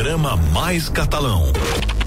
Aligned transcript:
Programa 0.00 0.34
Mais 0.34 0.88
Catalão. 0.88 1.52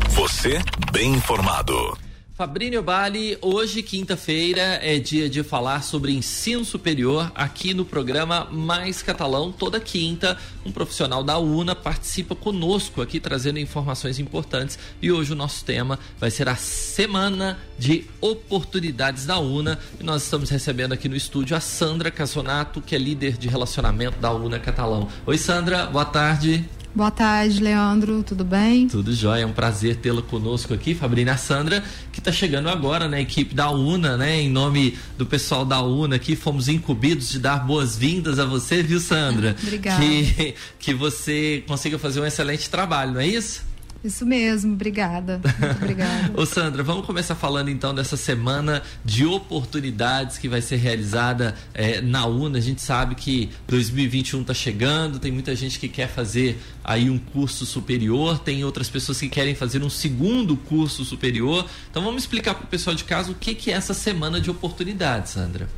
Você 0.09 0.59
bem 0.91 1.13
informado. 1.13 1.95
Fabrício 2.33 2.81
Bali, 2.81 3.37
hoje, 3.39 3.83
quinta-feira, 3.83 4.79
é 4.81 4.97
dia 4.97 5.29
de 5.29 5.43
falar 5.43 5.83
sobre 5.83 6.11
ensino 6.11 6.65
superior 6.65 7.31
aqui 7.35 7.71
no 7.71 7.85
programa 7.85 8.47
Mais 8.51 9.03
Catalão. 9.03 9.51
Toda 9.51 9.79
quinta, 9.79 10.35
um 10.65 10.71
profissional 10.71 11.23
da 11.23 11.37
UNA 11.37 11.75
participa 11.75 12.33
conosco 12.33 12.99
aqui 12.99 13.19
trazendo 13.19 13.59
informações 13.59 14.17
importantes. 14.17 14.79
E 14.99 15.11
hoje 15.11 15.33
o 15.33 15.35
nosso 15.35 15.63
tema 15.63 15.99
vai 16.17 16.31
ser 16.31 16.49
a 16.49 16.55
Semana 16.55 17.59
de 17.77 18.07
Oportunidades 18.19 19.27
da 19.27 19.37
UNA. 19.37 19.77
E 19.99 20.03
nós 20.03 20.23
estamos 20.23 20.49
recebendo 20.49 20.93
aqui 20.93 21.07
no 21.07 21.15
estúdio 21.15 21.55
a 21.55 21.59
Sandra 21.59 22.09
Casonato, 22.09 22.81
que 22.81 22.95
é 22.95 22.97
líder 22.97 23.37
de 23.37 23.47
relacionamento 23.47 24.17
da 24.17 24.33
UNA 24.33 24.59
Catalão. 24.59 25.07
Oi, 25.27 25.37
Sandra, 25.37 25.85
boa 25.85 26.05
tarde. 26.05 26.67
Boa 26.95 27.09
tarde, 27.09 27.59
Leandro, 27.59 28.21
tudo 28.21 28.45
bem? 28.45 28.87
Tudo 28.87 29.15
jóia, 29.15 29.41
é 29.41 29.45
um 29.47 29.51
prazer 29.51 29.95
tê-la 29.95 30.21
conosco 30.21 30.75
aqui, 30.75 30.93
Fabrina 30.93 31.35
Sandra, 31.35 31.83
que 32.11 32.19
está 32.19 32.31
chegando 32.31 32.69
agora 32.69 33.05
na 33.05 33.17
né, 33.17 33.21
equipe 33.21 33.55
da 33.55 33.71
UNA, 33.71 34.15
né? 34.15 34.41
Em 34.41 34.49
nome 34.49 34.95
do 35.17 35.25
pessoal 35.25 35.65
da 35.65 35.81
UNA 35.81 36.17
aqui, 36.17 36.35
fomos 36.35 36.67
incumbidos 36.67 37.31
de 37.31 37.39
dar 37.39 37.65
boas-vindas 37.65 38.37
a 38.37 38.45
você, 38.45 38.83
viu, 38.83 38.99
Sandra? 38.99 39.55
Obrigada. 39.63 39.99
Que, 39.99 40.53
que 40.77 40.93
você 40.93 41.63
consiga 41.67 41.97
fazer 41.97 42.19
um 42.19 42.25
excelente 42.27 42.69
trabalho, 42.69 43.13
não 43.13 43.21
é 43.21 43.27
isso? 43.27 43.72
Isso 44.03 44.25
mesmo, 44.25 44.73
obrigada. 44.73 45.39
Muito 45.43 45.77
obrigada. 45.77 46.33
Ô 46.35 46.45
Sandra, 46.45 46.83
vamos 46.83 47.05
começar 47.05 47.35
falando 47.35 47.69
então 47.69 47.95
dessa 47.95 48.17
semana 48.17 48.83
de 49.05 49.25
oportunidades 49.25 50.37
que 50.37 50.49
vai 50.49 50.61
ser 50.61 50.75
realizada 50.75 51.55
é, 51.73 52.01
na 52.01 52.25
UNA. 52.25 52.57
A 52.57 52.61
gente 52.61 52.81
sabe 52.81 53.15
que 53.15 53.49
2021 53.67 54.41
está 54.41 54.53
chegando, 54.53 55.19
tem 55.19 55.31
muita 55.31 55.55
gente 55.55 55.79
que 55.79 55.87
quer 55.87 56.09
fazer 56.09 56.59
aí 56.83 57.09
um 57.09 57.17
curso 57.17 57.65
superior, 57.65 58.39
tem 58.39 58.65
outras 58.65 58.89
pessoas 58.89 59.19
que 59.19 59.29
querem 59.29 59.55
fazer 59.55 59.81
um 59.81 59.89
segundo 59.89 60.57
curso 60.57 61.05
superior. 61.05 61.65
Então 61.89 62.03
vamos 62.03 62.23
explicar 62.23 62.55
para 62.55 62.65
o 62.65 62.67
pessoal 62.67 62.93
de 62.93 63.05
casa 63.05 63.31
o 63.31 63.35
que, 63.35 63.55
que 63.55 63.71
é 63.71 63.75
essa 63.75 63.93
semana 63.93 64.41
de 64.41 64.51
oportunidades, 64.51 65.31
Sandra. 65.31 65.69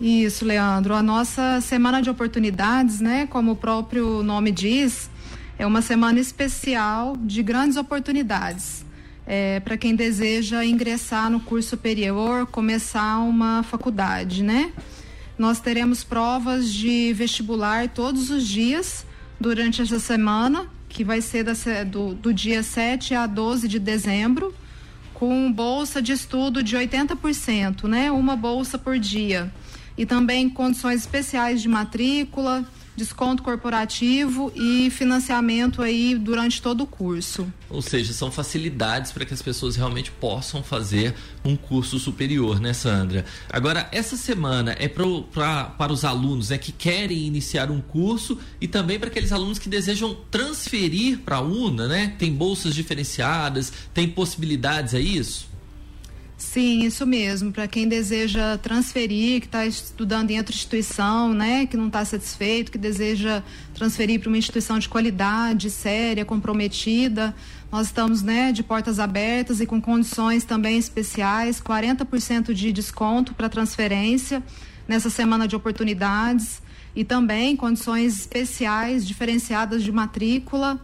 Isso, 0.00 0.44
Leandro. 0.44 0.94
A 0.94 1.02
nossa 1.02 1.60
semana 1.60 2.00
de 2.00 2.08
oportunidades, 2.08 2.98
né, 2.98 3.26
como 3.26 3.52
o 3.52 3.56
próprio 3.56 4.22
nome 4.22 4.50
diz, 4.50 5.10
é 5.58 5.66
uma 5.66 5.82
semana 5.82 6.18
especial 6.18 7.16
de 7.16 7.42
grandes 7.42 7.76
oportunidades. 7.76 8.84
É, 9.26 9.60
para 9.60 9.76
quem 9.76 9.94
deseja 9.94 10.64
ingressar 10.64 11.30
no 11.30 11.40
curso 11.40 11.70
superior, 11.70 12.46
começar 12.46 13.18
uma 13.18 13.62
faculdade, 13.62 14.42
né? 14.42 14.72
Nós 15.38 15.60
teremos 15.60 16.02
provas 16.04 16.72
de 16.72 17.12
vestibular 17.12 17.88
todos 17.88 18.30
os 18.30 18.46
dias 18.46 19.06
durante 19.40 19.80
essa 19.80 19.98
semana, 19.98 20.66
que 20.88 21.04
vai 21.04 21.20
ser 21.20 21.44
da, 21.44 21.52
do, 21.84 22.14
do 22.14 22.34
dia 22.34 22.62
7 22.62 23.14
a 23.14 23.26
12 23.26 23.66
de 23.68 23.78
dezembro, 23.78 24.54
com 25.14 25.52
bolsa 25.52 26.02
de 26.02 26.12
estudo 26.12 26.62
de 26.62 26.76
80%, 26.76 27.84
né? 27.84 28.10
Uma 28.10 28.36
bolsa 28.36 28.76
por 28.76 28.98
dia. 28.98 29.52
E 29.96 30.04
também 30.04 30.48
condições 30.48 31.00
especiais 31.00 31.62
de 31.62 31.68
matrícula, 31.68 32.66
desconto 32.96 33.42
corporativo 33.42 34.52
e 34.54 34.90
financiamento 34.90 35.82
aí 35.82 36.14
durante 36.14 36.60
todo 36.60 36.82
o 36.82 36.86
curso. 36.86 37.52
Ou 37.70 37.80
seja, 37.80 38.12
são 38.12 38.30
facilidades 38.30 39.12
para 39.12 39.24
que 39.24 39.32
as 39.32 39.40
pessoas 39.40 39.76
realmente 39.76 40.10
possam 40.10 40.62
fazer 40.62 41.14
um 41.44 41.56
curso 41.56 41.98
superior, 41.98 42.60
né, 42.60 42.72
Sandra? 42.72 43.24
Agora, 43.50 43.88
essa 43.92 44.16
semana 44.16 44.76
é 44.78 44.88
pro, 44.88 45.22
pra, 45.24 45.64
para 45.64 45.92
os 45.92 46.04
alunos 46.04 46.50
né, 46.50 46.58
que 46.58 46.72
querem 46.72 47.26
iniciar 47.26 47.70
um 47.70 47.80
curso 47.80 48.38
e 48.60 48.68
também 48.68 48.98
para 48.98 49.08
aqueles 49.08 49.32
alunos 49.32 49.58
que 49.58 49.68
desejam 49.68 50.16
transferir 50.30 51.20
para 51.20 51.36
a 51.36 51.40
UNA, 51.40 51.88
né? 51.88 52.14
Tem 52.18 52.32
bolsas 52.32 52.74
diferenciadas, 52.74 53.72
tem 53.94 54.08
possibilidades, 54.08 54.94
é 54.94 55.00
isso? 55.00 55.51
Sim, 56.42 56.84
isso 56.84 57.06
mesmo. 57.06 57.52
Para 57.52 57.68
quem 57.68 57.86
deseja 57.86 58.58
transferir, 58.58 59.40
que 59.40 59.46
está 59.46 59.64
estudando 59.64 60.32
em 60.32 60.38
outra 60.38 60.52
instituição, 60.52 61.32
né, 61.32 61.66
que 61.66 61.76
não 61.76 61.86
está 61.86 62.04
satisfeito, 62.04 62.72
que 62.72 62.76
deseja 62.76 63.42
transferir 63.72 64.18
para 64.20 64.28
uma 64.28 64.36
instituição 64.36 64.76
de 64.78 64.88
qualidade, 64.88 65.70
séria, 65.70 66.24
comprometida, 66.24 67.34
nós 67.70 67.86
estamos, 67.86 68.22
né, 68.22 68.50
de 68.50 68.62
portas 68.62 68.98
abertas 68.98 69.60
e 69.60 69.66
com 69.66 69.80
condições 69.80 70.44
também 70.44 70.76
especiais, 70.76 71.60
40% 71.60 72.52
de 72.52 72.72
desconto 72.72 73.32
para 73.34 73.48
transferência 73.48 74.42
nessa 74.86 75.08
semana 75.08 75.46
de 75.46 75.54
oportunidades 75.54 76.60
e 76.94 77.04
também 77.04 77.56
condições 77.56 78.18
especiais 78.18 79.06
diferenciadas 79.06 79.82
de 79.82 79.92
matrícula 79.92 80.78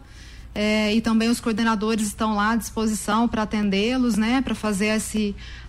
é, 0.61 0.93
e 0.93 0.99
também 0.99 1.29
os 1.29 1.39
coordenadores 1.39 2.07
estão 2.07 2.35
lá 2.35 2.51
à 2.51 2.55
disposição 2.57 3.29
para 3.29 3.43
atendê-los, 3.43 4.17
né, 4.17 4.41
para 4.41 4.53
fazer 4.53 4.87
essa 4.87 5.17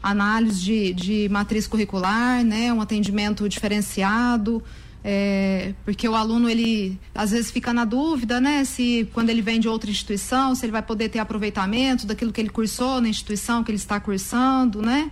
análise 0.03 0.61
de, 0.61 0.93
de 0.93 1.29
matriz 1.29 1.69
curricular, 1.69 2.43
né, 2.43 2.73
um 2.73 2.81
atendimento 2.81 3.49
diferenciado, 3.49 4.61
é, 5.05 5.75
porque 5.85 6.09
o 6.09 6.17
aluno 6.17 6.51
ele 6.51 6.99
às 7.15 7.31
vezes 7.31 7.53
fica 7.53 7.73
na 7.73 7.85
dúvida, 7.85 8.41
né, 8.41 8.65
se 8.65 9.09
quando 9.15 9.31
ele 9.31 9.43
vem 9.43 9.61
de 9.61 9.69
outra 9.69 9.89
instituição, 9.89 10.57
se 10.57 10.65
ele 10.65 10.73
vai 10.73 10.83
poder 10.83 11.09
ter 11.09 11.21
aproveitamento 11.21 12.05
daquilo 12.05 12.33
que 12.33 12.41
ele 12.41 12.51
cursou 12.51 13.01
na 13.01 13.09
instituição 13.09 13.63
que 13.63 13.71
ele 13.71 13.79
está 13.79 14.01
cursando, 14.01 14.83
né? 14.83 15.09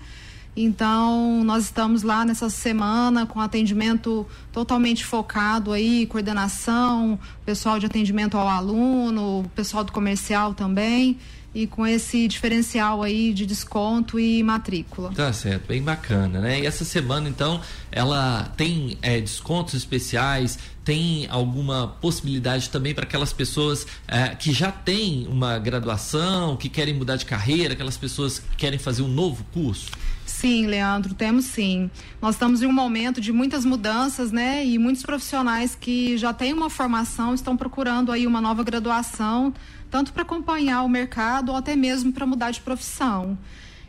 Então, 0.60 1.44
nós 1.44 1.66
estamos 1.66 2.02
lá 2.02 2.24
nessa 2.24 2.50
semana 2.50 3.24
com 3.24 3.40
atendimento 3.40 4.26
totalmente 4.50 5.06
focado 5.06 5.72
aí, 5.72 6.04
coordenação, 6.06 7.16
pessoal 7.46 7.78
de 7.78 7.86
atendimento 7.86 8.36
ao 8.36 8.48
aluno, 8.48 9.48
pessoal 9.54 9.84
do 9.84 9.92
comercial 9.92 10.54
também 10.54 11.16
e 11.54 11.66
com 11.66 11.86
esse 11.86 12.28
diferencial 12.28 13.02
aí 13.02 13.32
de 13.32 13.46
desconto 13.46 14.18
e 14.18 14.42
matrícula. 14.42 15.10
Tá 15.14 15.32
certo, 15.32 15.66
bem 15.66 15.82
bacana, 15.82 16.40
né? 16.40 16.60
E 16.60 16.66
essa 16.66 16.84
semana, 16.84 17.28
então, 17.28 17.60
ela 17.90 18.52
tem 18.56 18.98
é, 19.00 19.20
descontos 19.20 19.74
especiais, 19.74 20.58
tem 20.84 21.26
alguma 21.28 21.88
possibilidade 22.00 22.70
também 22.70 22.94
para 22.94 23.04
aquelas 23.04 23.32
pessoas 23.32 23.86
é, 24.06 24.28
que 24.34 24.52
já 24.52 24.70
têm 24.70 25.26
uma 25.28 25.58
graduação, 25.58 26.56
que 26.56 26.68
querem 26.68 26.94
mudar 26.94 27.16
de 27.16 27.24
carreira, 27.24 27.74
aquelas 27.74 27.96
pessoas 27.96 28.38
que 28.38 28.56
querem 28.56 28.78
fazer 28.78 29.02
um 29.02 29.08
novo 29.08 29.44
curso? 29.52 29.90
Sim, 30.24 30.66
Leandro, 30.66 31.14
temos 31.14 31.46
sim. 31.46 31.90
Nós 32.22 32.34
estamos 32.34 32.62
em 32.62 32.66
um 32.66 32.72
momento 32.72 33.20
de 33.20 33.32
muitas 33.32 33.64
mudanças, 33.64 34.30
né? 34.30 34.64
E 34.64 34.78
muitos 34.78 35.02
profissionais 35.02 35.74
que 35.74 36.16
já 36.16 36.32
têm 36.32 36.52
uma 36.52 36.70
formação 36.70 37.34
estão 37.34 37.56
procurando 37.56 38.12
aí 38.12 38.26
uma 38.26 38.40
nova 38.40 38.62
graduação, 38.62 39.52
tanto 39.90 40.12
para 40.12 40.22
acompanhar 40.22 40.82
o 40.82 40.88
mercado 40.88 41.50
ou 41.50 41.56
até 41.56 41.74
mesmo 41.76 42.12
para 42.12 42.26
mudar 42.26 42.50
de 42.50 42.60
profissão. 42.60 43.38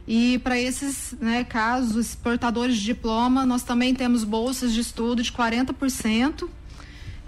E 0.08 0.40
para 0.40 0.60
esses 0.60 1.16
né, 1.22 1.44
casos, 1.44 2.16
portadores 2.16 2.78
de 2.78 2.84
diploma, 2.84 3.46
nós 3.46 3.62
também 3.62 3.94
temos 3.94 4.24
bolsas 4.24 4.74
de 4.74 4.80
estudo 4.80 5.22
de 5.22 5.32
40%. 5.32 6.50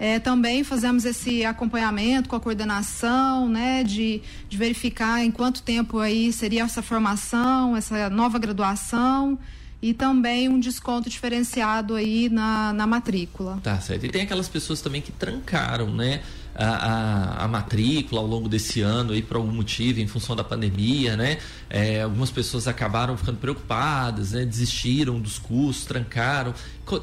É, 0.00 0.18
também 0.18 0.64
fazemos 0.64 1.04
esse 1.04 1.44
acompanhamento 1.44 2.28
com 2.28 2.34
a 2.34 2.40
coordenação, 2.40 3.48
né, 3.48 3.84
de, 3.84 4.20
de 4.48 4.56
verificar 4.56 5.24
em 5.24 5.30
quanto 5.30 5.62
tempo 5.62 6.00
aí 6.00 6.32
seria 6.32 6.64
essa 6.64 6.82
formação, 6.82 7.76
essa 7.76 8.10
nova 8.10 8.36
graduação 8.36 9.38
e 9.80 9.92
também 9.92 10.48
um 10.48 10.58
desconto 10.58 11.10
diferenciado 11.10 11.94
aí 11.94 12.28
na, 12.28 12.72
na 12.72 12.86
matrícula. 12.86 13.60
Tá 13.62 13.80
certo. 13.80 14.06
E 14.06 14.08
tem 14.08 14.22
aquelas 14.22 14.48
pessoas 14.48 14.80
também 14.80 15.00
que 15.00 15.10
trancaram, 15.10 15.92
né? 15.92 16.22
A, 16.54 16.66
a, 16.66 17.44
a, 17.44 17.48
matrícula 17.48 18.20
ao 18.20 18.26
longo 18.26 18.46
desse 18.46 18.82
ano 18.82 19.12
aí 19.12 19.22
por 19.22 19.38
algum 19.38 19.52
motivo, 19.52 20.00
em 20.00 20.06
função 20.06 20.36
da 20.36 20.44
pandemia, 20.44 21.16
né? 21.16 21.38
É, 21.70 22.02
algumas 22.02 22.30
pessoas 22.30 22.68
acabaram 22.68 23.16
ficando 23.16 23.38
preocupadas, 23.38 24.32
né? 24.32 24.44
Desistiram 24.44 25.18
dos 25.18 25.38
cursos, 25.38 25.86
trancaram. 25.86 26.52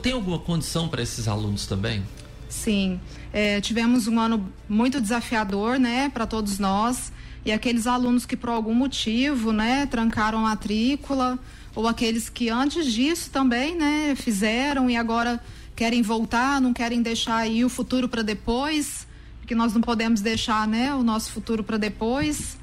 Tem 0.04 0.14
alguma 0.14 0.38
condição 0.38 0.88
para 0.88 1.02
esses 1.02 1.28
alunos 1.28 1.66
também? 1.66 2.04
Sim, 2.50 3.00
é, 3.32 3.62
tivemos 3.62 4.08
um 4.08 4.20
ano 4.20 4.52
muito 4.68 5.00
desafiador, 5.00 5.80
né, 5.80 6.10
para 6.10 6.26
todos 6.26 6.58
nós. 6.58 7.12
E 7.46 7.52
aqueles 7.52 7.88
alunos 7.88 8.26
que 8.26 8.36
por 8.36 8.50
algum 8.50 8.74
motivo, 8.74 9.54
né, 9.54 9.86
trancaram 9.86 10.40
a 10.40 10.42
matrícula, 10.42 11.40
ou 11.76 11.88
aqueles 11.88 12.28
que 12.28 12.50
antes 12.50 12.92
disso 12.92 13.30
também, 13.30 13.76
né, 13.76 14.14
fizeram 14.16 14.90
e 14.90 14.98
agora 14.98 15.40
querem 15.76 16.02
voltar, 16.02 16.60
não 16.60 16.74
querem 16.74 17.02
deixar 17.02 17.38
aí 17.38 17.64
o 17.64 17.70
futuro 17.70 18.10
para 18.10 18.22
depois, 18.22 19.08
porque 19.50 19.56
nós 19.56 19.74
não 19.74 19.82
podemos 19.82 20.22
deixar, 20.22 20.68
né, 20.68 20.94
o 20.94 21.02
nosso 21.02 21.32
futuro 21.32 21.64
para 21.64 21.76
depois. 21.76 22.56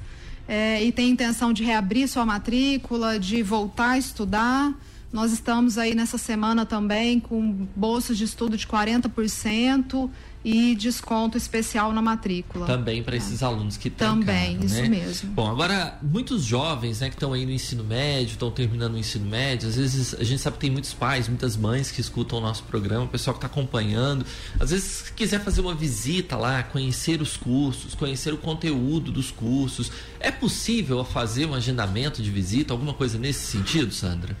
É, 0.47 0.81
e 0.81 0.89
tem 0.89 1.09
intenção 1.09 1.51
de 1.51 1.61
reabrir 1.61 2.07
sua 2.07 2.25
matrícula, 2.25 3.19
de 3.19 3.43
voltar 3.43 3.89
a 3.89 3.97
estudar 3.97 4.73
Nós 5.11 5.31
estamos 5.31 5.77
aí 5.77 5.95
nessa 5.95 6.17
semana 6.17 6.65
também 6.65 7.19
com 7.19 7.67
bolsas 7.75 8.17
de 8.17 8.25
estudo 8.25 8.57
de 8.57 8.67
40% 8.67 10.09
e 10.43 10.75
desconto 10.75 11.37
especial 11.37 11.91
na 11.91 12.01
matrícula. 12.01 12.65
Também 12.65 13.01
para 13.01 13.15
esses 13.15 13.41
alunos 13.41 13.75
que 13.75 13.89
Também, 13.89 14.57
trancaram, 14.57 14.65
isso 14.65 14.81
né? 14.81 14.89
mesmo. 14.89 15.31
Bom, 15.31 15.49
agora, 15.49 15.97
muitos 16.01 16.43
jovens 16.43 16.99
né, 16.99 17.09
que 17.09 17.15
estão 17.15 17.33
aí 17.33 17.45
no 17.45 17.51
ensino 17.51 17.83
médio, 17.83 18.33
estão 18.33 18.51
terminando 18.51 18.93
o 18.93 18.97
ensino 18.97 19.25
médio, 19.25 19.67
às 19.67 19.75
vezes 19.75 20.13
a 20.13 20.23
gente 20.23 20.41
sabe 20.41 20.55
que 20.55 20.61
tem 20.61 20.71
muitos 20.71 20.93
pais, 20.93 21.27
muitas 21.27 21.57
mães 21.57 21.89
que 21.89 21.99
escutam 21.99 22.39
o 22.39 22.41
nosso 22.41 22.63
programa, 22.63 23.05
o 23.05 23.09
pessoal 23.09 23.33
que 23.33 23.45
está 23.45 23.47
acompanhando. 23.47 24.25
Às 24.59 24.71
vezes, 24.71 24.85
se 24.85 25.13
quiser 25.13 25.41
fazer 25.43 25.61
uma 25.61 25.75
visita 25.75 26.37
lá, 26.37 26.63
conhecer 26.63 27.21
os 27.21 27.35
cursos, 27.35 27.95
conhecer 27.95 28.33
o 28.33 28.37
conteúdo 28.37 29.11
dos 29.11 29.31
cursos, 29.31 29.91
é 30.19 30.31
possível 30.31 31.03
fazer 31.03 31.45
um 31.45 31.53
agendamento 31.53 32.21
de 32.21 32.29
visita, 32.29 32.73
alguma 32.73 32.93
coisa 32.93 33.17
nesse 33.17 33.45
sentido, 33.45 33.93
Sandra? 33.93 34.37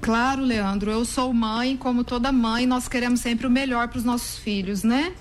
Claro, 0.00 0.42
Leandro. 0.42 0.90
Eu 0.90 1.04
sou 1.04 1.32
mãe, 1.32 1.76
como 1.76 2.02
toda 2.04 2.32
mãe, 2.32 2.66
nós 2.66 2.88
queremos 2.88 3.20
sempre 3.20 3.46
o 3.46 3.50
melhor 3.50 3.88
para 3.88 3.98
os 3.98 4.04
nossos 4.04 4.38
filhos, 4.38 4.82
né? 4.82 5.12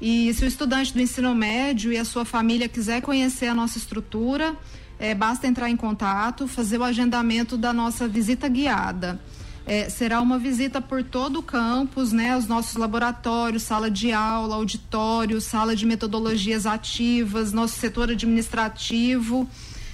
E 0.00 0.32
se 0.32 0.44
o 0.44 0.48
estudante 0.48 0.94
do 0.94 1.00
ensino 1.00 1.34
médio 1.34 1.92
e 1.92 1.98
a 1.98 2.04
sua 2.04 2.24
família 2.24 2.68
quiser 2.68 3.02
conhecer 3.02 3.48
a 3.48 3.54
nossa 3.54 3.76
estrutura, 3.76 4.56
é, 4.98 5.14
basta 5.14 5.46
entrar 5.46 5.68
em 5.68 5.76
contato, 5.76 6.46
fazer 6.46 6.78
o 6.78 6.84
agendamento 6.84 7.56
da 7.56 7.72
nossa 7.72 8.06
visita 8.06 8.48
guiada. 8.48 9.20
É, 9.66 9.88
será 9.90 10.20
uma 10.20 10.38
visita 10.38 10.80
por 10.80 11.02
todo 11.02 11.40
o 11.40 11.42
campus, 11.42 12.12
né? 12.12 12.36
Os 12.36 12.46
nossos 12.46 12.76
laboratórios, 12.76 13.64
sala 13.64 13.90
de 13.90 14.12
aula, 14.12 14.54
auditório, 14.54 15.40
sala 15.40 15.76
de 15.76 15.84
metodologias 15.84 16.66
ativas, 16.66 17.52
nosso 17.52 17.78
setor 17.78 18.10
administrativo. 18.10 19.48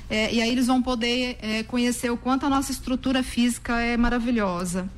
É, 0.08 0.32
e 0.32 0.41
aí 0.41 0.50
eles 0.50 0.67
vão 0.67 0.81
poder 0.81 1.37
é, 1.41 1.62
conhecer 1.64 2.11
o 2.11 2.17
quanto 2.17 2.47
a 2.47 2.49
nossa 2.49 2.70
estrutura 2.70 3.23
física 3.23 3.81
é 3.81 3.97
maravilhosa. 3.97 4.88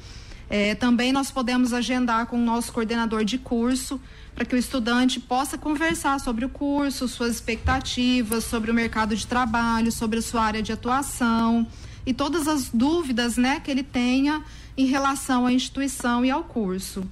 É, 0.51 0.75
também 0.75 1.13
nós 1.13 1.31
podemos 1.31 1.73
agendar 1.73 2.27
com 2.27 2.37
o 2.37 2.45
nosso 2.45 2.73
coordenador 2.73 3.25
de 3.25 3.37
curso 3.37 4.01
para 4.35 4.45
que 4.45 4.55
o 4.55 4.59
estudante 4.59 5.21
possa 5.21 5.59
conversar 5.59 6.21
sobre 6.21 6.45
o 6.45 6.49
curso, 6.49 7.09
suas 7.09 7.35
expectativas, 7.35 8.45
sobre 8.45 8.71
o 8.71 8.75
mercado 8.75 9.15
de 9.17 9.27
trabalho, 9.27 9.91
sobre 9.93 10.21
a 10.21 10.23
sua 10.23 10.43
área 10.43 10.63
de 10.63 10.73
atuação 10.73 11.67
e 12.07 12.15
todas 12.15 12.49
as 12.49 12.71
dúvidas 12.71 13.37
né, 13.37 13.61
que 13.61 13.71
ele 13.71 13.83
tenha 13.83 14.43
em 14.77 14.87
relação 14.87 15.45
à 15.45 15.53
instituição 15.53 16.25
e 16.25 16.31
ao 16.31 16.45
curso. 16.45 17.07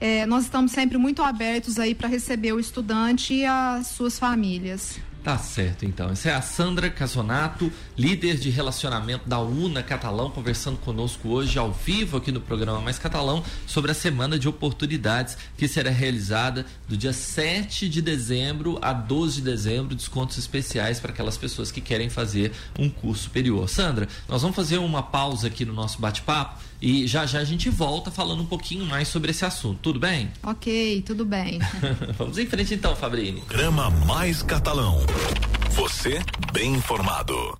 É, 0.00 0.26
nós 0.26 0.44
estamos 0.44 0.72
sempre 0.72 0.98
muito 0.98 1.22
abertos 1.22 1.78
aí 1.78 1.94
para 1.94 2.08
receber 2.08 2.52
o 2.52 2.60
estudante 2.60 3.34
e 3.34 3.46
as 3.46 3.86
suas 3.88 4.18
famílias. 4.18 4.98
Tá 5.26 5.36
certo, 5.38 5.84
então. 5.84 6.10
Essa 6.10 6.28
é 6.28 6.34
a 6.34 6.40
Sandra 6.40 6.88
Casonato, 6.88 7.72
líder 7.98 8.36
de 8.36 8.48
relacionamento 8.48 9.28
da 9.28 9.40
UNA 9.40 9.82
Catalão, 9.82 10.30
conversando 10.30 10.78
conosco 10.78 11.30
hoje 11.30 11.58
ao 11.58 11.72
vivo 11.72 12.18
aqui 12.18 12.30
no 12.30 12.40
programa 12.40 12.80
Mais 12.80 12.96
Catalão 12.96 13.42
sobre 13.66 13.90
a 13.90 13.94
semana 13.94 14.38
de 14.38 14.48
oportunidades 14.48 15.36
que 15.58 15.66
será 15.66 15.90
realizada 15.90 16.64
do 16.88 16.96
dia 16.96 17.12
7 17.12 17.88
de 17.88 18.00
dezembro 18.00 18.78
a 18.80 18.92
12 18.92 19.38
de 19.38 19.42
dezembro, 19.42 19.96
descontos 19.96 20.38
especiais 20.38 21.00
para 21.00 21.10
aquelas 21.10 21.36
pessoas 21.36 21.72
que 21.72 21.80
querem 21.80 22.08
fazer 22.08 22.52
um 22.78 22.88
curso 22.88 23.24
superior. 23.24 23.68
Sandra, 23.68 24.06
nós 24.28 24.42
vamos 24.42 24.54
fazer 24.54 24.78
uma 24.78 25.02
pausa 25.02 25.48
aqui 25.48 25.64
no 25.64 25.72
nosso 25.72 26.00
bate-papo 26.00 26.62
e 26.80 27.06
já 27.06 27.26
já 27.26 27.40
a 27.40 27.44
gente 27.44 27.68
volta 27.68 28.10
falando 28.10 28.42
um 28.42 28.46
pouquinho 28.46 28.84
mais 28.84 29.08
sobre 29.08 29.30
esse 29.30 29.44
assunto. 29.44 29.78
Tudo 29.82 29.98
bem? 29.98 30.30
Ok, 30.42 31.02
tudo 31.02 31.24
bem. 31.24 31.58
Vamos 32.16 32.38
em 32.38 32.46
frente 32.46 32.74
então, 32.74 32.94
Fabrini. 32.94 33.40
Programa 33.42 33.90
Mais 33.90 34.42
Catalão. 34.42 34.98
Você 35.70 36.20
bem 36.52 36.74
informado. 36.74 37.58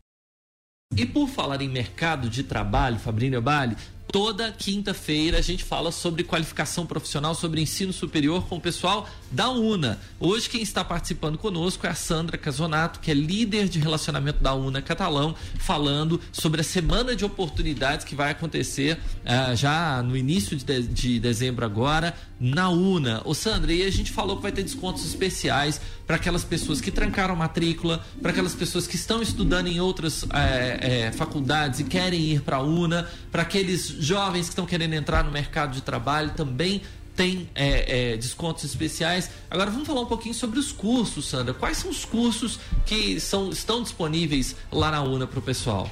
E 0.97 1.05
por 1.05 1.29
falar 1.29 1.61
em 1.61 1.69
mercado 1.69 2.31
de 2.31 2.43
trabalho, 2.43 2.99
Fabrício 2.99 3.43
Bali, 3.43 3.77
toda 4.17 4.51
quinta-feira 4.51 5.37
a 5.37 5.43
gente 5.43 5.63
fala 5.63 5.93
sobre 5.93 6.25
qualificação 6.25 6.87
profissional, 6.87 7.35
sobre 7.35 7.61
ensino 7.61 7.93
superior 7.93 8.47
com 8.49 8.57
o 8.57 8.61
pessoal 8.61 9.07
da 9.31 9.51
UNA. 9.51 10.01
Hoje 10.19 10.49
quem 10.49 10.63
está 10.63 10.83
participando 10.83 11.37
conosco 11.37 11.87
é 11.87 11.91
a 11.91 11.95
Sandra 11.95 12.39
Casonato, 12.39 12.99
que 13.01 13.11
é 13.11 13.15
líder 13.15 13.69
de 13.69 13.79
relacionamento 13.79 14.43
da 14.43 14.55
UNA 14.55 14.81
Catalão, 14.81 15.35
falando 15.59 16.19
sobre 16.33 16.63
a 16.63 16.65
semana 16.65 17.15
de 17.15 17.27
oportunidades 17.27 18.07
que 18.07 18.15
vai 18.15 18.31
acontecer 18.31 18.99
uh, 19.23 19.55
já 19.55 20.03
no 20.03 20.17
início 20.17 20.57
de, 20.57 20.65
de, 20.65 20.83
de, 20.87 21.21
dezembro 21.21 21.67
agora 21.67 22.15
na 22.39 22.69
UNA. 22.69 23.23
Ô 23.25 23.35
Sandra, 23.35 23.73
e 23.73 23.83
a 23.83 23.91
gente 23.91 24.13
falou 24.13 24.37
que 24.37 24.43
vai 24.43 24.53
ter 24.53 24.63
descontos 24.63 25.05
especiais 25.07 25.81
para 26.07 26.17
aquelas 26.17 26.45
pessoas 26.45 26.81
que 26.81 26.91
trancaram 26.91 27.35
matrícula, 27.35 28.05
para 28.21 28.31
aquelas 28.31 28.55
pessoas 28.55 28.87
que 28.87 28.97
estão 28.97 29.23
estudando 29.23 29.69
em 29.69 29.81
outras 29.81 30.25
é, 30.33 31.07
é, 31.07 31.13
faculdades 31.13 31.81
e 31.81 31.85
querem 31.85 32.21
ir 32.21 32.43
para 32.43 32.57
a 32.57 32.63
UNA, 32.63 33.09
para 33.33 33.43
aqueles 33.43 33.87
jovens 33.87 34.47
que 34.47 34.51
estão 34.51 34.67
querendo 34.67 34.95
entrar 34.95 35.25
no 35.25 35.31
mercado 35.31 35.73
de 35.73 35.83
trabalho 35.83 36.31
também 36.37 36.83
tem 37.17 37.49
é, 37.55 38.13
é, 38.13 38.17
descontos 38.19 38.63
especiais. 38.65 39.31
Agora 39.51 39.71
vamos 39.71 39.87
falar 39.87 40.03
um 40.03 40.07
pouquinho 40.07 40.35
sobre 40.35 40.59
os 40.59 40.71
cursos, 40.71 41.27
Sandra. 41.27 41.55
Quais 41.55 41.79
são 41.79 41.91
os 41.91 42.05
cursos 42.05 42.61
que 42.85 43.19
são, 43.19 43.49
estão 43.49 43.83
disponíveis 43.83 44.55
lá 44.71 44.91
na 44.91 45.03
UNA 45.03 45.27
para 45.27 45.39
o 45.39 45.43
pessoal? 45.43 45.91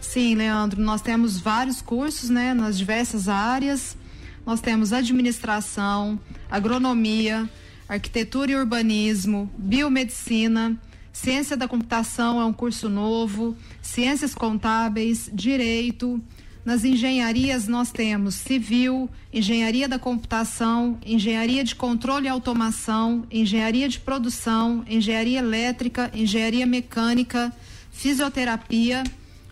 Sim, 0.00 0.34
Leandro, 0.34 0.80
nós 0.80 1.00
temos 1.00 1.38
vários 1.38 1.80
cursos, 1.80 2.28
né, 2.28 2.52
nas 2.52 2.76
diversas 2.76 3.28
áreas. 3.28 3.96
Nós 4.44 4.60
temos 4.60 4.92
administração, 4.92 6.18
agronomia, 6.50 7.48
arquitetura 7.88 8.52
e 8.52 8.56
urbanismo, 8.56 9.50
biomedicina, 9.56 10.78
ciência 11.12 11.56
da 11.56 11.68
computação 11.68 12.40
é 12.40 12.44
um 12.44 12.52
curso 12.52 12.88
novo, 12.88 13.56
ciências 13.82 14.34
contábeis, 14.34 15.30
direito, 15.32 16.22
nas 16.64 16.84
engenharias 16.84 17.66
nós 17.66 17.90
temos 17.90 18.34
civil, 18.34 19.08
engenharia 19.32 19.88
da 19.88 19.98
computação, 19.98 20.98
engenharia 21.04 21.64
de 21.64 21.74
controle 21.74 22.26
e 22.26 22.28
automação, 22.28 23.26
engenharia 23.30 23.88
de 23.88 23.98
produção, 23.98 24.84
engenharia 24.86 25.38
elétrica, 25.38 26.10
engenharia 26.14 26.66
mecânica, 26.66 27.52
fisioterapia, 27.90 29.02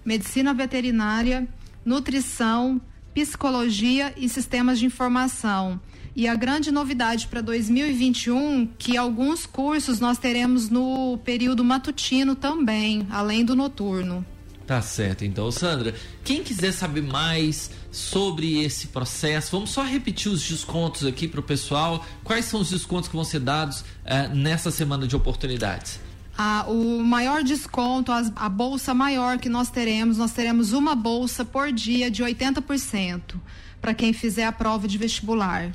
medicina 0.05 0.53
veterinária, 0.53 1.49
nutrição, 1.85 2.81
psicologia 3.25 4.15
e 4.17 4.29
sistemas 4.29 4.79
de 4.79 4.87
informação. 4.87 5.81
E 6.15 6.27
a 6.27 6.35
grande 6.35 6.71
novidade 6.71 7.27
para 7.29 7.41
2021 7.41 8.67
que 8.79 8.97
alguns 8.97 9.45
cursos 9.45 10.01
nós 10.01 10.19
teremos 10.19 10.69
no 10.69 11.19
período 11.25 11.65
matutino 11.65 12.35
também, 12.35 13.07
além 13.11 13.45
do 13.45 13.55
noturno. 13.55 14.25
Tá 14.67 14.83
certo, 14.83 15.25
então, 15.25 15.51
Sandra. 15.51 15.95
Quem 16.23 16.43
quiser 16.43 16.73
saber 16.73 17.03
mais 17.03 17.71
sobre 17.91 18.63
esse 18.63 18.89
processo, 18.89 19.53
vamos 19.53 19.71
só 19.71 19.83
repetir 19.83 20.31
os 20.31 20.47
descontos 20.47 21.05
aqui 21.07 21.27
para 21.27 21.41
o 21.41 21.43
pessoal. 21.43 22.05
Quais 22.23 22.45
são 22.45 22.61
os 22.61 22.71
descontos 22.71 23.09
que 23.09 23.17
vão 23.17 23.25
ser 23.25 23.41
dados 23.41 23.81
uh, 23.81 24.35
nessa 24.35 24.71
semana 24.71 25.07
de 25.07 25.17
oportunidades? 25.17 26.01
Ah, 26.41 26.67
o 26.69 27.03
maior 27.03 27.43
desconto, 27.43 28.13
a, 28.13 28.23
a 28.37 28.49
bolsa 28.49 28.95
maior 28.95 29.39
que 29.39 29.49
nós 29.49 29.71
teremos, 29.71 30.19
nós 30.19 30.31
teremos 30.31 30.73
uma 30.73 30.95
bolsa 30.95 31.45
por 31.45 31.73
dia 31.73 32.09
de 32.09 32.23
80% 32.23 33.35
para 33.81 33.93
quem 33.93 34.13
fizer 34.13 34.45
a 34.45 34.53
prova 34.53 34.87
de 34.87 34.97
vestibular. 34.97 35.73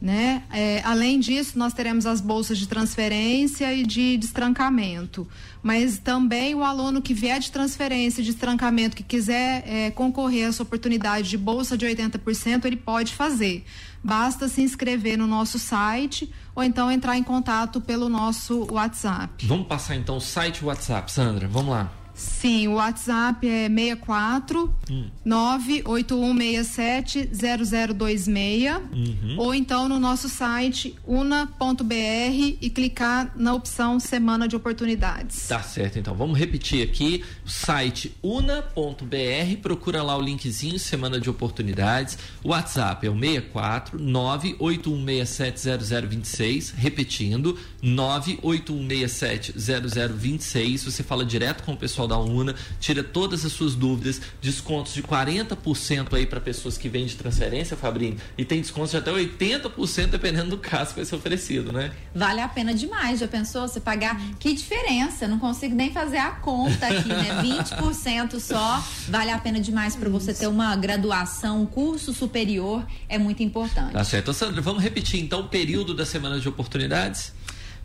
Né? 0.00 0.44
É, 0.52 0.80
além 0.84 1.18
disso, 1.18 1.58
nós 1.58 1.72
teremos 1.72 2.06
as 2.06 2.20
bolsas 2.20 2.56
de 2.56 2.68
transferência 2.68 3.74
e 3.74 3.84
de 3.84 4.16
destrancamento. 4.16 5.26
Mas 5.60 5.98
também 5.98 6.54
o 6.54 6.62
aluno 6.62 7.02
que 7.02 7.12
vier 7.12 7.40
de 7.40 7.50
transferência 7.50 8.20
e 8.20 8.24
de 8.24 8.30
destrancamento, 8.30 8.94
que 8.94 9.02
quiser 9.02 9.64
é, 9.66 9.90
concorrer 9.90 10.46
a 10.46 10.48
essa 10.50 10.62
oportunidade 10.62 11.28
de 11.28 11.36
bolsa 11.36 11.76
de 11.76 11.84
80%, 11.84 12.64
ele 12.64 12.76
pode 12.76 13.12
fazer. 13.12 13.64
Basta 14.02 14.46
se 14.46 14.62
inscrever 14.62 15.18
no 15.18 15.26
nosso 15.26 15.58
site 15.58 16.32
ou 16.54 16.62
então 16.62 16.90
entrar 16.90 17.16
em 17.16 17.22
contato 17.24 17.80
pelo 17.80 18.08
nosso 18.08 18.72
WhatsApp. 18.72 19.46
Vamos 19.46 19.66
passar 19.66 19.96
então 19.96 20.18
o 20.18 20.20
site 20.20 20.64
WhatsApp, 20.64 21.10
Sandra. 21.10 21.48
Vamos 21.48 21.70
lá. 21.70 21.97
Sim, 22.18 22.66
o 22.66 22.74
WhatsApp 22.74 23.48
é 23.48 23.68
64 23.68 24.74
hum. 24.90 25.04
98167 25.24 27.30
0026 27.32 28.72
uhum. 28.92 29.36
ou 29.38 29.54
então 29.54 29.88
no 29.88 30.00
nosso 30.00 30.28
site 30.28 30.96
una.br 31.06 32.56
e 32.60 32.68
clicar 32.70 33.30
na 33.36 33.54
opção 33.54 34.00
Semana 34.00 34.48
de 34.48 34.56
Oportunidades. 34.56 35.46
Tá 35.46 35.62
certo, 35.62 36.00
então 36.00 36.12
vamos 36.12 36.36
repetir 36.36 36.82
aqui 36.82 37.22
o 37.46 37.48
site 37.48 38.12
una.br, 38.20 39.56
procura 39.62 40.02
lá 40.02 40.16
o 40.16 40.20
linkzinho 40.20 40.76
Semana 40.78 41.20
de 41.20 41.30
Oportunidades. 41.30 42.18
O 42.42 42.48
WhatsApp 42.48 43.06
é 43.06 43.10
o 43.10 43.16
64 43.16 43.96
98167 43.96 46.08
0026, 46.08 46.70
repetindo 46.70 47.56
98167 47.80 49.54
0026. 49.56 50.84
Você 50.84 51.04
fala 51.04 51.24
direto 51.24 51.62
com 51.62 51.74
o 51.74 51.76
pessoal 51.76 52.07
da 52.08 52.18
UNA, 52.18 52.54
tira 52.80 53.02
todas 53.02 53.44
as 53.44 53.52
suas 53.52 53.74
dúvidas, 53.74 54.20
descontos 54.40 54.94
de 54.94 55.02
40% 55.02 56.14
aí 56.14 56.26
para 56.26 56.40
pessoas 56.40 56.76
que 56.78 56.88
vêm 56.88 57.06
de 57.06 57.16
transferência, 57.16 57.76
Fabrinho, 57.76 58.16
e 58.36 58.44
tem 58.44 58.60
descontos 58.60 58.90
de 58.90 58.96
até 58.96 59.12
80% 59.12 60.06
dependendo 60.06 60.50
do 60.50 60.58
caso 60.58 60.90
que 60.90 60.96
vai 60.96 61.04
ser 61.04 61.16
oferecido, 61.16 61.72
né? 61.72 61.92
Vale 62.14 62.40
a 62.40 62.48
pena 62.48 62.74
demais. 62.74 63.20
Já 63.20 63.28
pensou 63.28 63.68
você 63.68 63.80
pagar? 63.80 64.20
Que 64.38 64.54
diferença? 64.54 65.28
Não 65.28 65.38
consigo 65.38 65.74
nem 65.74 65.92
fazer 65.92 66.18
a 66.18 66.30
conta 66.30 66.86
aqui, 66.86 67.08
né? 67.08 67.42
20% 67.42 68.40
só. 68.40 68.82
Vale 69.08 69.30
a 69.30 69.38
pena 69.38 69.60
demais 69.60 69.94
para 69.94 70.08
você 70.08 70.32
ter 70.32 70.46
uma 70.46 70.74
graduação, 70.76 71.62
um 71.62 71.66
curso 71.66 72.12
superior. 72.12 72.86
É 73.08 73.18
muito 73.18 73.42
importante. 73.42 73.92
Tá 73.92 74.04
certo. 74.04 74.32
Sandra, 74.32 74.60
vamos 74.60 74.82
repetir 74.82 75.20
então 75.20 75.40
o 75.40 75.48
período 75.48 75.94
da 75.94 76.06
semana 76.06 76.40
de 76.40 76.48
oportunidades? 76.48 77.32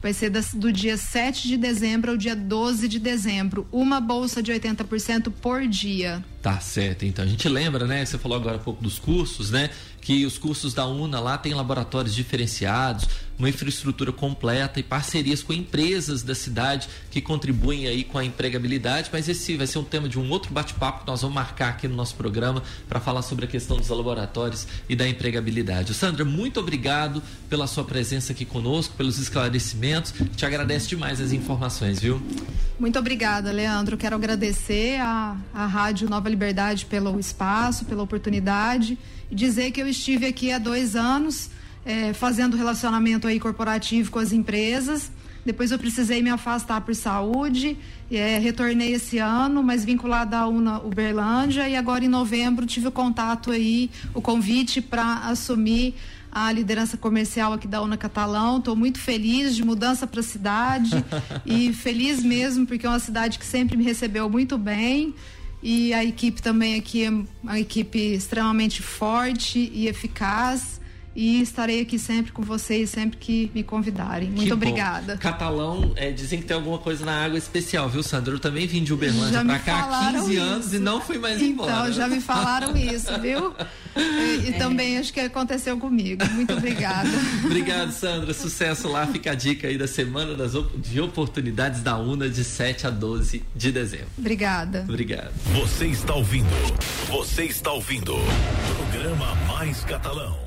Vai 0.04 0.12
ser 0.12 0.30
do 0.30 0.70
dia 0.70 0.98
7 0.98 1.48
de 1.48 1.56
dezembro 1.56 2.12
ao 2.12 2.18
dia 2.18 2.36
12 2.36 2.90
de 2.90 3.00
dezembro. 3.00 3.66
Uma 3.72 4.02
bolsa 4.02 4.44
de 4.44 4.52
80% 4.52 5.32
por 5.42 5.66
dia. 5.66 6.22
Tá 6.42 6.60
certo, 6.60 7.06
então 7.06 7.24
a 7.24 7.28
gente 7.28 7.48
lembra, 7.48 7.88
né? 7.88 8.06
Você 8.06 8.18
falou 8.18 8.38
agora 8.38 8.58
um 8.58 8.60
pouco 8.60 8.84
dos 8.84 9.00
cursos, 9.00 9.50
né? 9.50 9.70
Que 10.02 10.26
os 10.26 10.38
cursos 10.38 10.74
da 10.74 10.86
UNA 10.86 11.22
lá 11.22 11.38
têm 11.38 11.54
laboratórios 11.54 12.14
diferenciados, 12.14 13.08
uma 13.38 13.50
infraestrutura 13.50 14.12
completa 14.12 14.80
e 14.80 14.84
parcerias 14.84 15.42
com 15.42 15.54
empresas 15.54 16.24
da 16.24 16.36
cidade 16.36 16.88
que 17.10 17.22
contribuem 17.22 17.88
aí 17.88 18.04
com 18.04 18.18
a 18.18 18.26
empregabilidade. 18.26 19.10
Mas 19.12 19.28
esse 19.28 19.58
vai 19.58 19.68
ser 19.68 19.80
um 19.80 19.84
tema 19.84 20.08
de 20.08 20.20
um 20.20 20.30
outro 20.30 20.54
bate-papo 20.54 21.02
que 21.02 21.08
nós 21.08 21.22
vamos 21.22 21.36
marcar 21.36 21.70
aqui 21.70 21.88
no 21.88 21.96
nosso 21.96 22.16
programa 22.16 22.62
para 22.88 23.00
falar 23.00 23.22
sobre 23.22 23.46
a 23.46 23.48
questão 23.48 23.78
dos 23.78 23.90
laboratórios 23.90 24.68
e 24.88 24.96
da 24.96 25.08
empregabilidade. 25.08 25.94
Sandra, 25.94 26.24
muito 26.24 26.60
obrigado 26.60 27.22
pela 27.50 27.68
sua 27.68 27.84
presença 27.84 28.34
aqui 28.34 28.46
conosco, 28.46 28.96
pelos 28.96 29.18
esclarecimentos. 29.18 30.14
Te 30.36 30.46
agradeço 30.46 30.90
demais 30.90 31.20
as 31.20 31.32
informações, 31.32 32.00
viu? 32.00 32.22
Muito 32.80 33.00
obrigada, 33.00 33.52
Leandro. 33.52 33.98
Quero 33.98 34.16
agradecer 34.16 35.00
a, 35.00 35.38
a 35.54 35.66
Rádio 35.66 36.10
Nova 36.10 36.30
Liberdade 36.30 36.86
pelo 36.86 37.20
espaço, 37.20 37.86
pela 37.86 38.04
oportunidade 38.04 38.98
e 39.30 39.36
dizer 39.36 39.72
que 39.72 39.82
eu 39.82 39.88
estive 39.88 40.26
aqui 40.26 40.52
há 40.52 40.58
dois 40.60 40.96
anos 40.96 41.50
é, 41.86 42.14
fazendo 42.14 42.56
relacionamento 42.56 43.28
aí 43.28 43.40
corporativo 43.40 44.12
com 44.12 44.20
as 44.20 44.32
empresas. 44.32 45.12
Depois 45.46 45.72
eu 45.72 45.80
precisei 45.80 46.22
me 46.22 46.30
afastar 46.30 46.80
por 46.82 46.96
saúde, 46.96 47.78
é, 48.10 48.40
retornei 48.40 48.94
esse 48.94 49.18
ano, 49.18 49.62
mas 49.62 49.84
vinculada 49.84 50.38
à 50.38 50.48
UNA 50.48 50.80
Uberlândia 50.80 51.68
e 51.68 51.76
agora 51.76 52.06
em 52.06 52.08
novembro 52.08 52.66
tive 52.66 52.88
o 52.88 52.92
contato 52.92 53.52
aí, 53.52 53.92
o 54.14 54.22
convite 54.22 54.82
para 54.82 55.18
assumir 55.26 55.96
a 56.32 56.52
liderança 56.52 56.98
comercial 56.98 57.52
aqui 57.52 57.68
da 57.68 57.82
UNA 57.82 57.98
Catalão. 57.98 58.58
Estou 58.58 58.76
muito 58.76 59.00
feliz 59.00 59.54
de 59.54 59.66
mudança 59.66 60.08
para 60.08 60.22
a 60.22 60.24
cidade 60.24 60.92
e 61.46 61.74
feliz 61.74 62.24
mesmo 62.24 62.66
porque 62.66 62.86
é 62.86 62.90
uma 62.90 63.00
cidade 63.00 63.38
que 63.38 63.46
sempre 63.46 63.76
me 63.76 63.84
recebeu 63.84 64.30
muito 64.30 64.58
bem. 64.58 65.14
E 65.62 65.94
a 65.94 66.04
equipe 66.04 66.42
também 66.42 66.76
aqui 66.80 67.04
é 67.06 67.10
uma 67.42 67.60
equipe 67.60 67.98
extremamente 68.14 68.82
forte 68.82 69.72
e 69.74 69.88
eficaz 69.88 70.82
e 71.16 71.42
estarei 71.42 71.82
aqui 71.82 72.00
sempre 72.00 72.32
com 72.32 72.42
vocês, 72.42 72.90
sempre 72.90 73.18
que 73.18 73.52
me 73.54 73.64
convidarem. 73.64 74.30
Muito 74.30 74.46
que 74.46 74.54
obrigada. 74.54 75.14
Bom. 75.14 75.20
Catalão, 75.20 75.94
é, 75.96 76.12
dizem 76.12 76.40
que 76.40 76.46
tem 76.46 76.56
alguma 76.56 76.78
coisa 76.78 77.06
na 77.06 77.24
água 77.24 77.38
especial, 77.38 77.88
viu, 77.88 78.02
Sandra? 78.02 78.34
Eu 78.34 78.40
também 78.40 78.66
vim 78.66 78.84
de 78.84 78.94
Uberlândia 78.94 79.44
pra 79.46 79.60
cá 79.60 79.90
há 79.90 80.12
15 80.14 80.34
isso. 80.34 80.42
anos 80.42 80.74
e 80.74 80.80
não 80.80 81.00
fui 81.00 81.18
mais 81.18 81.38
então, 81.38 81.48
embora. 81.48 81.72
Então, 81.72 81.92
já 81.92 82.08
me 82.08 82.20
falaram 82.20 82.76
isso, 82.76 83.20
viu? 83.20 83.54
E, 83.96 84.48
e 84.48 84.50
é. 84.50 84.52
também 84.54 84.98
acho 84.98 85.14
que 85.14 85.20
aconteceu 85.20 85.78
comigo. 85.78 86.26
Muito 86.32 86.54
obrigada. 86.54 87.10
Obrigado, 87.46 87.92
Sandra. 87.92 88.34
Sucesso 88.34 88.88
lá. 88.88 89.06
Fica 89.06 89.32
a 89.32 89.36
dica 89.36 89.68
aí 89.68 89.78
da 89.78 89.88
Semana 89.88 90.34
das, 90.34 90.54
de 90.78 91.00
Oportunidades 91.00 91.82
da 91.82 91.98
UNA 91.98 92.30
de 92.30 92.44
7 92.44 92.88
a 92.88 92.90
12 92.90 93.44
de 93.56 93.72
dezembro. 93.72 94.08
Obrigada. 94.18 94.86
Obrigado. 94.88 95.32
Você 95.54 95.86
está 95.88 96.16
ouvindo. 96.16 96.50
Você 97.10 97.44
está 97.44 97.72
ouvindo. 97.72 98.16
Programa 98.76 99.36
Mais 99.48 99.84
Catalão. 99.84 100.43